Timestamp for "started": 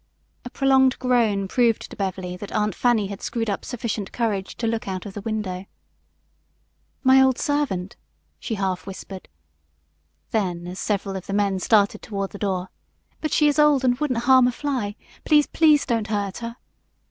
11.59-12.01